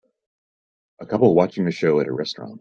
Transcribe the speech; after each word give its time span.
A 0.99 1.05
couple 1.05 1.35
watching 1.35 1.67
a 1.67 1.71
show 1.71 1.99
at 1.99 2.07
a 2.07 2.11
restaurant. 2.11 2.49